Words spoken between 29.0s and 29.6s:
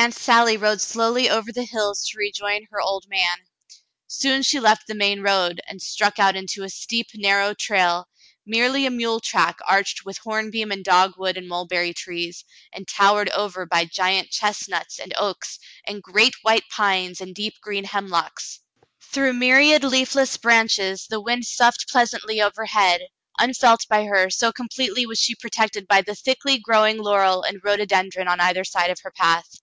her path.